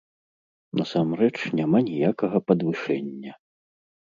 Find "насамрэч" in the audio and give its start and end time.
0.79-1.35